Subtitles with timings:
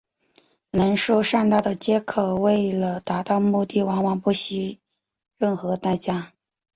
[0.71, 4.79] 能说善道的杰克为了达到目的往往不惜
[5.37, 6.33] 任何代价。